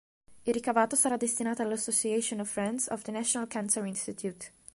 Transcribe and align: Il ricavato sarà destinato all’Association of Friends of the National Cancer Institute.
Il 0.47 0.53
ricavato 0.55 0.95
sarà 0.95 1.15
destinato 1.15 1.61
all’Association 1.61 2.39
of 2.39 2.49
Friends 2.49 2.87
of 2.89 3.03
the 3.03 3.11
National 3.11 3.47
Cancer 3.47 3.85
Institute. 3.85 4.51